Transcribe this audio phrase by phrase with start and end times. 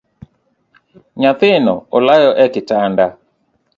[1.19, 3.05] Nyathino olayo e kitanda.